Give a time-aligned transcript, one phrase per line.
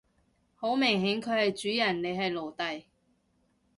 [0.55, 2.85] 好明顯佢係主人你係奴隸